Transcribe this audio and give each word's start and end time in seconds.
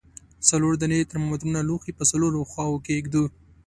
څلور 0.49 0.73
دانې 0.81 1.09
ترمامترونه 1.11 1.59
لوښي 1.67 1.91
په 1.95 2.03
څلورو 2.11 2.47
خواو 2.51 2.77
کې 2.85 3.03
ږدو. 3.05 3.23